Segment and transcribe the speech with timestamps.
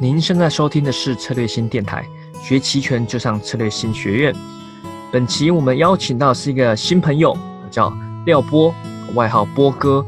[0.00, 2.04] 您现在收听的是策略新电台，
[2.42, 4.34] 学期权就上策略新学院。
[5.12, 7.36] 本期我们邀请到是一个新朋友，
[7.70, 7.92] 叫
[8.26, 8.74] 廖波，
[9.14, 10.04] 外号波哥，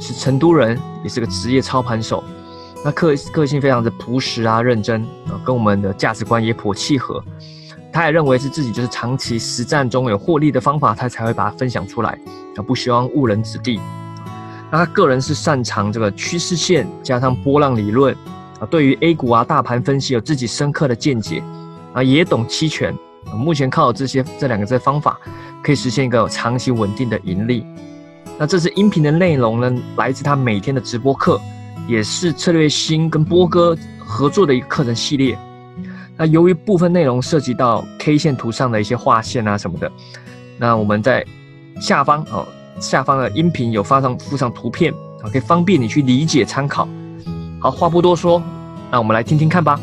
[0.00, 2.24] 是成都人，也是个职业操盘手。
[2.82, 7.22] 那个个性非常的朴实啊，认真啊，跟我们的价值观也颇契合。
[7.92, 12.18] 他也认为是自己就是长期实战中有获利的方法，他才会把它分享出来，
[12.56, 13.78] 啊，不希望误人子弟。
[14.70, 18.16] 那他个人是擅长这个趋势线加上波浪理论。
[18.60, 21.42] 啊，对于 A 股啊大盘分析有自己深刻的见解，
[21.92, 22.94] 啊也懂期权，
[23.34, 25.18] 目前靠这些这两个这方法，
[25.62, 27.66] 可以实现一个长期稳定的盈利。
[28.38, 31.40] 那这次音频的内容呢，来自他每天的直播课，
[31.86, 35.38] 也是策略星跟波哥合作的一个课程系列。
[36.16, 39.90] 那由于部分内容涉及到 K 线图上的一些划线啊什么的，
[40.58, 41.24] 那我们在
[41.78, 42.46] 下方哦
[42.80, 46.88] 下方的音频有发上附上图片啊，可以方便你去理解参考。
[47.58, 48.42] 好，话不多说，
[48.88, 49.78] 那我们来听听看吧。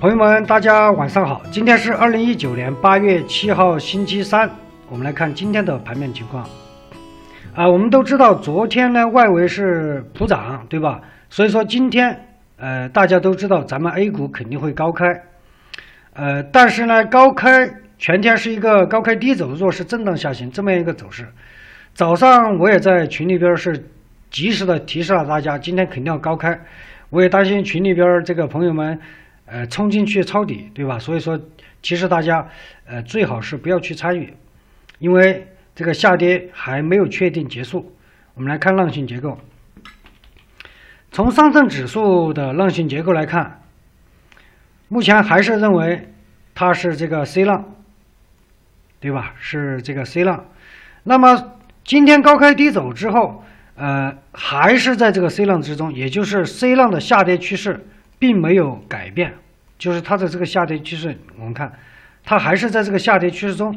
[0.00, 4.50] 朋友们，大家晚上好，今天是二零一九年八月七号，星期三。
[4.88, 6.48] 我们来看今天的盘面情况。
[7.54, 11.02] 啊，我们都知道，昨天呢外围是普涨，对吧？
[11.28, 12.18] 所以说今天，
[12.56, 15.04] 呃，大家都知道咱们 A 股肯定会高开。
[16.14, 21.28] 呃，但是呢，高开全天是一个高开低走，弱势震荡下行这么一个走势。
[21.92, 23.90] 早上我也在群里边是。
[24.30, 26.58] 及时的提示了大家，今天肯定要高开。
[27.10, 28.98] 我也担心群里边这个朋友们，
[29.46, 30.98] 呃，冲进去抄底，对吧？
[30.98, 31.38] 所以说，
[31.80, 32.48] 其实大家，
[32.86, 34.34] 呃，最好是不要去参与，
[34.98, 37.94] 因为这个下跌还没有确定结束。
[38.34, 39.38] 我们来看浪形结构。
[41.12, 43.60] 从上证指数的浪形结构来看，
[44.88, 46.08] 目前还是认为
[46.54, 47.76] 它是这个 C 浪，
[48.98, 49.34] 对吧？
[49.38, 50.46] 是这个 C 浪。
[51.04, 51.52] 那么
[51.84, 53.44] 今天高开低走之后。
[53.76, 57.84] 呃，还是在这个 C 浪之中，也就是 C 浪的下跌趋势
[58.18, 59.34] 并没有改变，
[59.78, 61.72] 就是它的这个下跌趋势，我们看
[62.22, 63.74] 它还是在这个下跌趋势中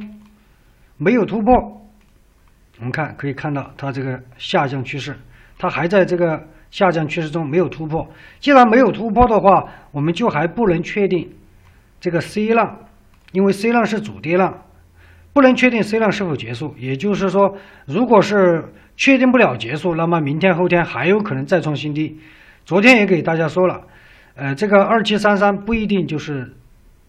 [0.98, 1.54] 没有突破。
[2.80, 5.18] 我们看可以看到它这个下降趋势，
[5.58, 8.08] 它还在这个下降趋势中没有突破。
[8.40, 11.28] 既然没有突破的话，我们就还不能确定
[12.00, 12.78] 这个 C 浪，
[13.32, 14.62] 因为 C 浪是主跌浪，
[15.34, 16.76] 不能确定 C 浪是否结束。
[16.78, 17.58] 也就是说，
[17.88, 18.64] 如果是
[18.98, 22.20] 确定不了结束，那么明天后天还有可能再创新低。
[22.66, 23.82] 昨天也给大家说了，
[24.36, 26.54] 呃，这个二七三三不一定就是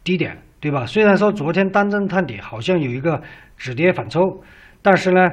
[0.04, 0.86] 低点，对吧？
[0.86, 3.22] 虽然说昨天单针探底好像有一个
[3.56, 4.42] 止跌反抽，
[4.82, 5.30] 但是呢，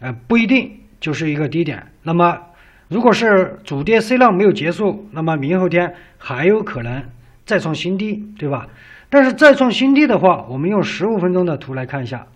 [0.00, 1.86] 呃，不一定就是一个低点。
[2.02, 2.40] 那么
[2.88, 7.04] 如果是主跌 C 浪没有结束，那么明后天还有可能
[7.44, 8.66] 再创新低，对吧？
[9.10, 12.26] 但是再创新低的话，我们用十五分钟的图来看一下，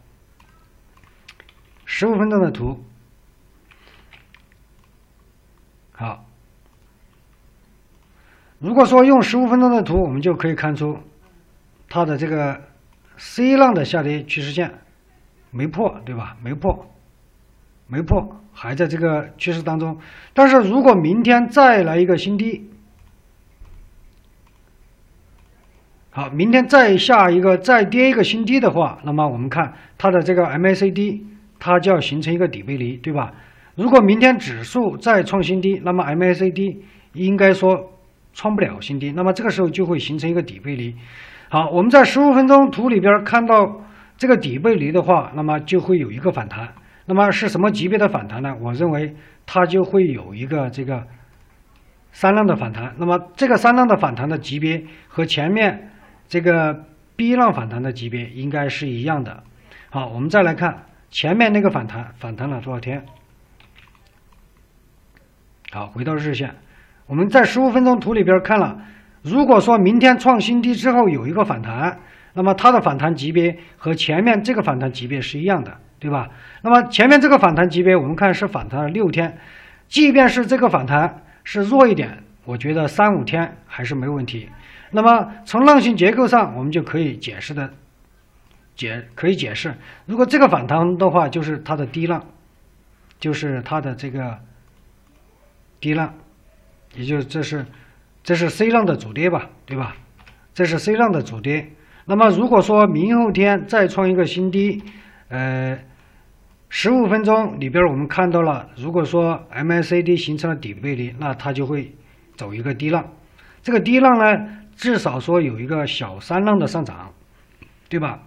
[1.86, 2.84] 十五分钟的图。
[5.96, 6.26] 好，
[8.58, 10.98] 如果说用十五分钟的图，我们就可以看出
[11.88, 12.60] 它的这个
[13.16, 14.72] C 浪的下跌趋势线
[15.52, 16.36] 没破，对吧？
[16.42, 16.90] 没破，
[17.86, 19.96] 没破，还在这个趋势当中。
[20.32, 22.68] 但是如果明天再来一个新低，
[26.10, 31.22] 好，明天再下一个再跌一个新低的话，那么我们看它的这个 MACD，
[31.60, 33.32] 它就要形成一个底背离，对吧？
[33.76, 36.78] 如果明天指数再创新低，那么 MACD
[37.12, 37.92] 应该说
[38.32, 40.94] 创不了新低，那么这个时候就会形成一个底背离。
[41.48, 43.80] 好，我们在十五分钟图里边看到
[44.16, 46.68] 这个底背离的话，那么就会有一个反弹。
[47.06, 48.54] 那么是什么级别的反弹呢？
[48.60, 49.14] 我认为
[49.44, 51.04] 它就会有一个这个
[52.12, 52.94] 三浪的反弹。
[52.98, 55.90] 那么这个三浪的反弹的级别和前面
[56.28, 56.84] 这个
[57.16, 59.42] B 浪反弹的级别应该是一样的。
[59.90, 63.04] 好，我们再来看前面那个反弹，反弹了多少天？
[65.74, 66.54] 好，回到日线，
[67.08, 68.78] 我们在十五分钟图里边看了，
[69.22, 71.98] 如果说明天创新低之后有一个反弹，
[72.32, 76.28] 那么它的反弹级别和前面这个反弹级别是一样的，对吧？
[76.62, 79.36] 那么前面这个反弹级别，我们看是反弹了六天，
[79.88, 84.48] 即便是这个反弹是弱一点，我觉得三五天还是没问题。
[84.92, 87.68] 那么从浪形结构上，我们就可以解释的
[88.76, 89.74] 解可以解释，
[90.06, 92.24] 如果这个反弹的话，就是它的低浪，
[93.18, 94.38] 就是它的这个。
[95.84, 96.14] 低浪，
[96.96, 97.66] 也就这是，
[98.22, 99.94] 这是 C 浪的主跌吧，对吧？
[100.54, 101.72] 这是 C 浪的主跌。
[102.06, 104.82] 那么如果说明后天再创一个新低，
[105.28, 105.78] 呃，
[106.70, 111.94] 十五分钟里边我们看到了，如果说 MACD 形成了底背离，那它就会
[112.34, 113.04] 走一个低浪。
[113.60, 114.24] 这个低浪呢，
[114.74, 117.12] 至少说有一个小三浪的上涨，
[117.90, 118.22] 对吧？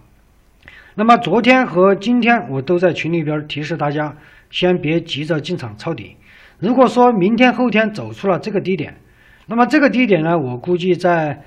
[0.94, 4.16] 那么昨天和今天我都在群里边提示大家，
[4.48, 6.16] 先别急着进场抄底。
[6.58, 8.94] 如果说明天后天走出了这个低点，
[9.46, 11.42] 那么这个低点呢，我估计在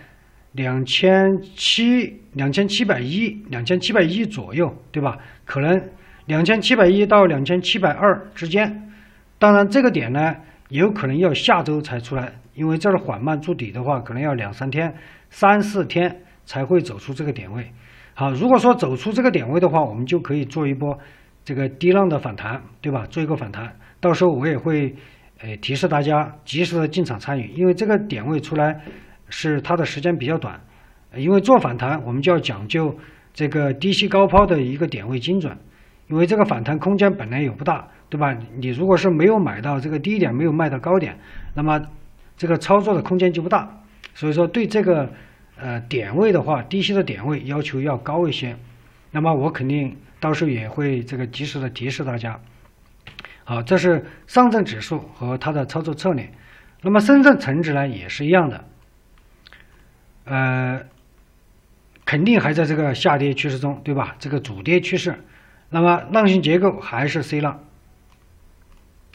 [0.53, 1.23] 两千
[1.55, 5.17] 七、两千七百一、两千七百一左右，对吧？
[5.45, 5.89] 可能
[6.25, 8.89] 两千七百一到两千七百二之间。
[9.37, 10.35] 当然，这个点呢，
[10.69, 14.93] 也有可能要下周才出来，因为这儿缓慢筑底的话，可能要两三天、
[15.29, 17.71] 三四天才会走出这个点位。
[18.13, 20.97] 好，如果说走出这个点位的话，我们就可以做一波
[21.43, 23.05] 这个低浪的反弹，对吧？
[23.09, 24.93] 做一个反弹，到时候我也会。
[25.43, 28.79] 呃，提示大家及时的进场参与，因为这个点位出来
[29.27, 30.61] 是它的时间比较短，
[31.15, 32.95] 因为做反弹我们就要讲究
[33.33, 35.57] 这个低吸高抛的一个点位精准，
[36.09, 38.37] 因为这个反弹空间本来也不大，对吧？
[38.59, 41.17] 你如果是没有买到这个低点，没有卖到高点，
[41.55, 41.81] 那么
[42.37, 43.67] 这个操作的空间就不大，
[44.13, 45.11] 所以说对这个
[45.59, 48.55] 呃点位的话，低吸的点位要求要高一些，
[49.09, 52.39] 那么我肯定到时候也会这个及时的提示大家。
[53.51, 56.31] 好，这是上证指数和它的操作策略。
[56.81, 58.63] 那么深圳成指呢，也是一样的，
[60.23, 60.81] 呃，
[62.05, 64.15] 肯定还在这个下跌趋势中，对吧？
[64.19, 65.21] 这个主跌趋势，
[65.69, 67.59] 那么浪形结构还是 C 浪，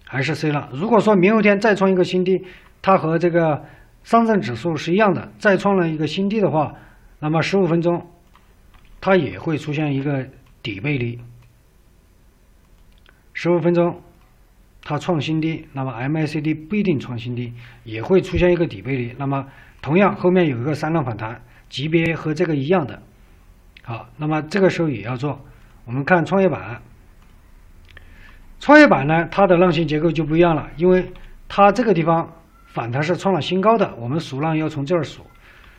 [0.04, 0.68] 还是 C 浪。
[0.70, 2.44] 如果说明后天再创一个新低，
[2.82, 3.64] 它和这个
[4.02, 6.74] 上证指数是一样的，再创了一个新低的话，
[7.20, 8.06] 那么十五分钟
[9.00, 10.28] 它也会出现一个
[10.62, 11.18] 底背离，
[13.32, 14.02] 十五分钟。
[14.88, 17.52] 它创新低，那么 MACD 不一定创新低，
[17.82, 19.12] 也会出现一个底背离。
[19.18, 19.44] 那么
[19.82, 23.02] 同样后面有一个三浪反弹，级别和这个一样的。
[23.82, 25.44] 好，那么这个时候也要做。
[25.86, 26.80] 我们看创业板，
[28.60, 31.12] 创业板呢，它的浪形结构就不一样了，因为
[31.48, 32.32] 它这个地方
[32.66, 35.26] 反弹是创了新高的，我们数浪要从这儿数，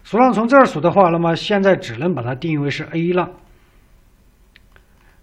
[0.04, 3.31] 数浪从这儿数的话，那么现在只能把它定义为是 A 浪，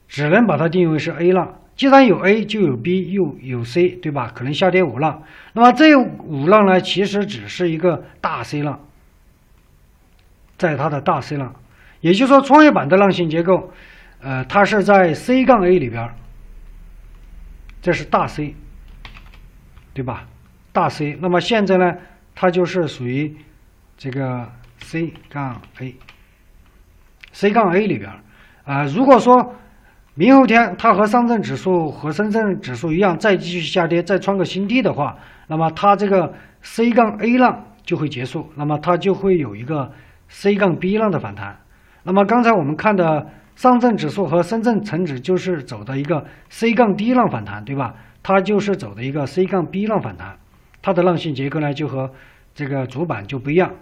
[0.09, 1.61] 只能把它定义为是 A 浪。
[1.77, 4.31] 既然有 A 就有 B 又有 C，对吧？
[4.33, 5.25] 可能下跌五浪，
[5.55, 8.79] 那么这五浪呢，其实只是一个大 C 浪，
[10.57, 11.53] 在它的大 C 浪，
[12.01, 13.73] 也就是说，创业板的浪形结构，
[14.21, 16.09] 呃，它是在 C 杠 A 里边，
[17.83, 18.55] 这是大 C，
[19.93, 20.29] 对吧？
[20.73, 21.93] 大 C，那么现在呢，
[22.37, 23.37] 它就是属于
[23.97, 24.49] 这个
[24.79, 28.13] C 杠 A，C 杠 A 里边，
[28.65, 29.57] 啊，如果说。
[30.17, 35.17] 明后天它和上证指数和深圳指数一样，再继续下跌，再创个新低的话，
[35.49, 36.33] 那么它这个
[36.63, 39.91] C 杠 A 浪就会结束，那么它就会有一个
[40.29, 41.59] C 杠 B 浪的反弹。
[42.05, 43.27] 那么刚才我们看的
[43.57, 47.95] 上证指数和深圳成指就是走的一个 C 杠 D 浪反弹，对吧？
[48.23, 50.37] 它就是走的一个 C 杠 B 浪反弹，
[50.81, 52.09] 它的浪形结构呢就和
[52.55, 53.73] 这个主板就不一样。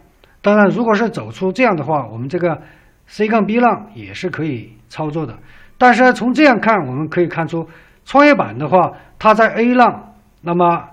[0.40, 2.62] 当然，如果是走出这样的话，我们这个
[3.06, 5.38] C 杠 B 浪也是可以操作的。
[5.78, 7.68] 但是从这样看，我们可以看出，
[8.04, 10.88] 创业板的话，它在 A 浪，那么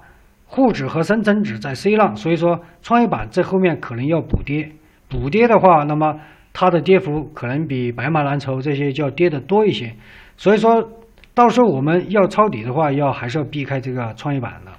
[0.45, 4.71] 沪指和深成指在 C 浪，所以说创业板在后面可能要补跌。
[5.07, 6.19] 补跌的话，那么
[6.53, 9.95] 它的跌幅可能比白马蓝筹这些就要跌的多一些。
[10.37, 10.89] 所以说
[11.33, 14.71] 到时候我们要抄底的话，要还是要避开这个创业板的。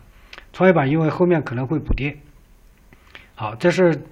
[0.53, 2.17] 创业板因为后面可能会补跌。
[3.35, 4.03] 好，这是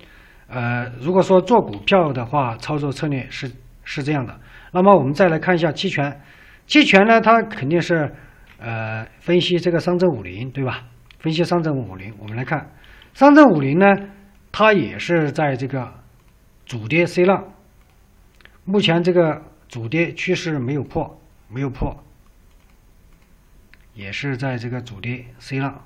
[0.49, 3.51] 呃，如果说做股票的话，操作策略是
[3.85, 4.35] 是这样的。
[4.73, 6.21] 那么我们再来看一下期权，
[6.67, 8.13] 期权呢，它肯定是，
[8.59, 10.85] 呃，分析这个上证五零，对吧？
[11.19, 12.71] 分析上证五零，我们来看，
[13.15, 13.87] 上证五零呢，
[14.53, 15.91] 它也是在这个
[16.67, 17.45] 主跌 C 浪，
[18.65, 22.05] 目前这个主跌趋势没有破，没有破，
[23.95, 25.83] 也是在这个主跌 C 浪。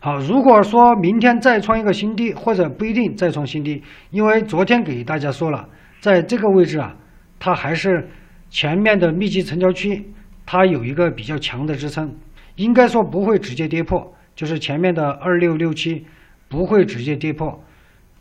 [0.00, 5.68] 好，如果说明天再创一个新低，或者不一定再创新低，因为昨天给大家说了，
[6.00, 6.96] 在这个位置啊。
[7.44, 8.08] 它还是
[8.48, 10.10] 前面的密集成交区，
[10.46, 12.16] 它有一个比较强的支撑，
[12.56, 16.06] 应该说不会直接跌破，就是前面的二六六七
[16.48, 17.62] 不会直接跌破，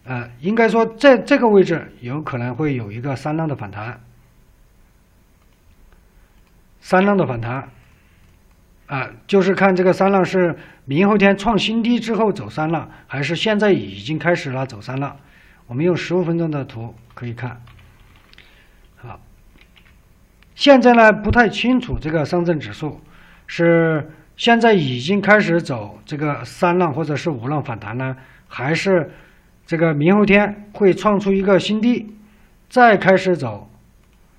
[0.03, 4.01] 呃，应该说在这个位置有可能会有一个三浪的反弹，
[6.81, 7.69] 三浪的反弹，
[8.87, 15.15] 啊，就是看这个三浪是明后天创新低之后走三浪，还是现在已经开始了走三浪，
[15.67, 17.61] 我们用十五分钟的图可以看。
[20.63, 22.97] 现在呢不太清楚这个上证指数
[23.47, 28.15] 是现在已经开始走这个三浪或者是五浪反弹呢，
[28.47, 29.11] 还是
[29.65, 32.15] 这个明后天会创出一个新低，
[32.69, 33.69] 再开始走，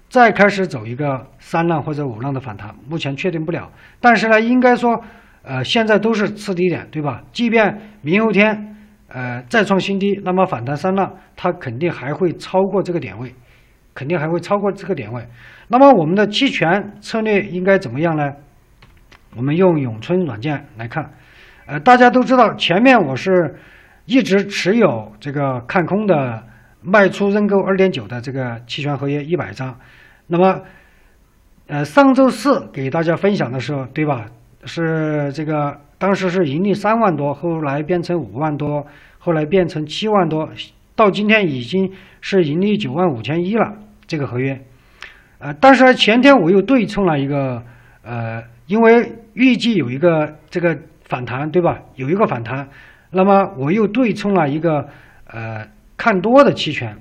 [0.08, 3.70] 再开始走一个三浪或者五浪的反弹，目前确定不了。
[4.00, 4.98] 但是呢，应该说，
[5.42, 7.22] 呃，现在都是次低点，对吧？
[7.32, 8.74] 即便明后天
[9.08, 13.34] 呃再创新低，那么反弹三浪，它肯定还会超过这个点位。
[13.94, 15.24] 肯定还会超过这个点位，
[15.68, 18.32] 那么我们的期权策略应该怎么样呢？
[19.36, 21.10] 我们用永春软件来看，
[21.66, 23.56] 呃，大家都知道前面我是
[24.04, 26.42] 一直持有这个看空的
[26.82, 29.76] 卖出认购二点九的这个期权合约一百张。
[30.26, 30.62] 那么，
[31.66, 34.26] 呃，上周四给大家分享的时候，对吧？
[34.64, 38.86] 是这个当时是盈利三万多，后来变成五万多，
[39.18, 40.48] 后来变成七万多，
[40.96, 43.78] 到今天已经是盈利九万五千一了。
[44.06, 44.60] 这个合约，
[45.38, 47.62] 呃，但是前天我又对冲了一个，
[48.02, 51.80] 呃，因为预计有一个这个反弹，对吧？
[51.94, 52.68] 有一个反弹，
[53.10, 54.86] 那么我又对冲了一个
[55.26, 56.94] 呃看多的期权，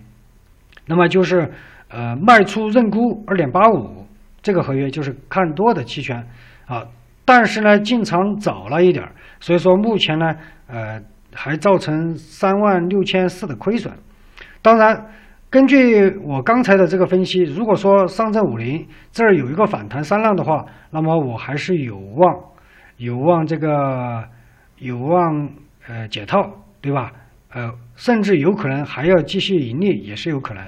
[0.87, 1.51] 那么就是
[1.89, 4.07] 呃卖出认沽二点八五
[4.41, 6.25] 这个合约就是看多的期权
[6.65, 6.85] 啊。
[7.25, 10.33] 但是呢，进场早了一点儿，所以说目前呢，
[10.67, 11.01] 呃，
[11.33, 13.93] 还造成三万六千四的亏损。
[14.61, 15.05] 当然，
[15.49, 22.33] 根据我刚才的这个分析，如果说上证五零这儿有一个反弹三浪的话，那么我还是有望，
[22.97, 24.23] 有望这个
[24.77, 25.49] 有望
[25.87, 26.41] 呃解套，
[26.81, 27.11] 对吧？
[27.53, 30.63] 呃，甚至有可能还要继续盈利，也是有可能。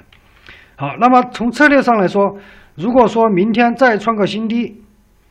[0.76, 2.36] 好，那么从策略上来说，
[2.74, 4.82] 如果说明天再创个新低。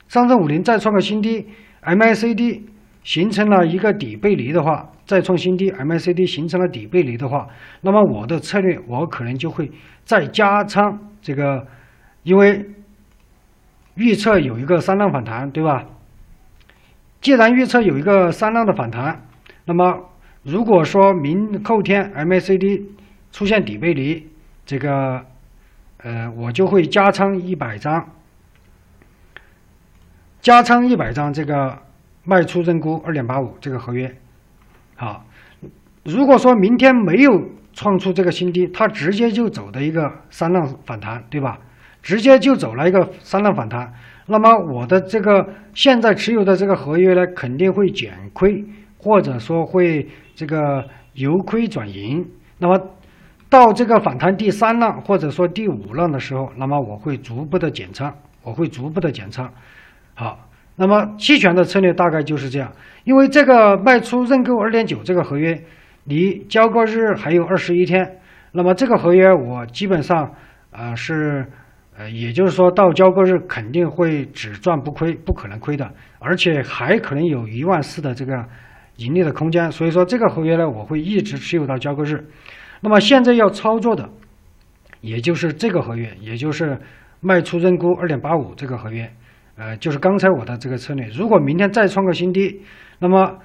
[0.08, 1.48] 上证五零再创个新低
[1.82, 2.62] ，MACD
[3.06, 7.48] 形成了一个底背离的话，再创新低，MACD 形成了底背离的话，
[7.82, 9.72] 那么我的策略我可能就会
[10.04, 11.68] 再加仓这个，
[12.24, 12.66] 因为
[13.94, 15.86] 预测有一个三浪反弹，对吧？
[17.22, 19.24] 既然预测有一个三浪的反弹，
[19.66, 20.10] 那么
[20.42, 22.86] 如果说明后天 MACD
[23.32, 24.28] 出现底背离，
[24.66, 25.24] 这个
[26.04, 28.10] 呃，我就会加仓一百张。
[30.42, 31.80] 加仓一百张，这个
[32.26, 34.14] 卖出认沽二点八五这个合约，
[34.96, 35.24] 好，
[36.04, 37.32] 如果说明天没有
[37.74, 41.60] 创出这个新低，它直接就走的一个三浪反弹，对吧？
[42.02, 43.92] 直接就走了一个三浪反弹，
[44.28, 48.64] 那么我的这个现在持有的这个合约呢，肯定会减亏，
[49.00, 52.24] 或者说会这个由亏转盈。
[52.60, 52.80] 那么
[53.50, 58.14] 到这个反弹第三浪或者说第五浪的时候，那么我会逐步的减仓，
[58.44, 59.52] 我会逐步的减仓。
[60.14, 62.72] 好，那么期权的策略大概就是这样，
[63.06, 65.64] 因为这个卖出认购二点九这个合约
[66.04, 68.20] 离交割日还有二十一天，
[68.52, 70.34] 那么这个合约我基本上
[70.72, 71.46] 呃是
[71.98, 75.90] 呃，也就是说到交割日肯定会只赚不亏，不可能亏的，
[76.20, 78.46] 而且还可能有一万四的这个
[78.98, 82.22] 盈利的空间，所以说这个合约呢我会一直持有到交割日。
[82.82, 84.10] 那么现在要操作的，
[85.00, 86.78] 也就是这个合约，也就是
[87.22, 89.10] 卖出认购二点八五这个合约。
[89.58, 92.62] 呃，就是刚才我的这个策略，如果明天再创个新低，
[93.00, 93.38] 那么，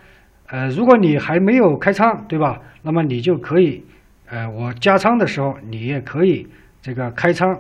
[0.49, 2.61] 呃，如果你还没有开仓，对吧？
[2.83, 3.85] 那么你就可以，
[4.29, 6.47] 呃，我加仓的时候，你也可以
[6.83, 7.57] 这个开仓，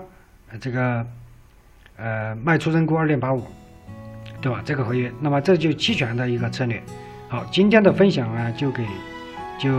[0.60, 1.06] 这个，
[1.96, 3.44] 呃，卖出认沽二点八五，
[4.40, 4.60] 对吧？
[4.64, 6.82] 这个合约，那么这就期权的一个策略。
[7.28, 8.82] 好，今天的分享呢，就给
[9.60, 9.70] 就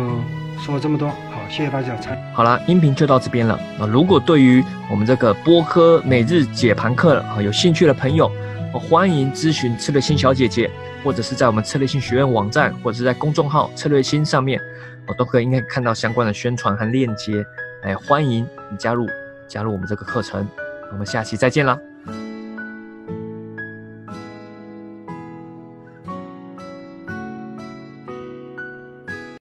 [0.57, 1.09] 说这么多。
[1.09, 2.17] 好，谢谢大家参。
[2.33, 3.55] 好了，音频就到这边了。
[3.77, 8.31] 啊，如果对于我们这个波科每日解盘课啊有兴趣的朋友，
[8.79, 10.69] 欢迎咨询策略星小姐姐，
[11.03, 14.59] 或者是在我们策略星学院网站，或者是在公众号策略星上面，
[15.07, 17.45] 我都可以应该看到相关的宣传和链接。
[17.83, 19.07] 哎，欢迎你加入
[19.47, 20.47] 加入我们这个课程，
[20.91, 21.77] 我们下期再见啦！